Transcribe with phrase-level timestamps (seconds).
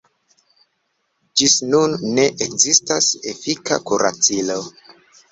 [1.41, 4.57] Ĝis nun ne ekzistas efika kuracilo.